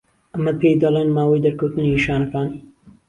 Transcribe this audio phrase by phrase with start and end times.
[0.33, 2.47] ئەمە پێی دەڵێن ماوەی دەرکەوتنی نیشانەکان.